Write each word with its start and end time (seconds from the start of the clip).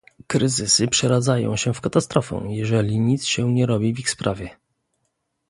Kryzysy 0.27 0.87
przeradzają 0.87 1.55
się 1.55 1.73
w 1.73 1.81
katastrofę, 1.81 2.41
jeżeli 2.49 2.99
nic 2.99 3.25
się 3.25 3.53
nie 3.53 3.65
robi 3.65 3.93
w 3.93 3.99
ich 3.99 4.09
sprawie 4.09 4.57